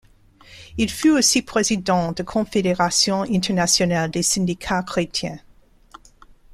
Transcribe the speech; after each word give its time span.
Il 0.79 0.89
fut 0.89 1.11
aussi 1.11 1.43
président 1.43 2.11
de 2.11 2.23
Confédération 2.23 3.21
internationale 3.21 4.09
des 4.09 4.23
syndicats 4.23 4.81
chrétiens. 4.81 5.37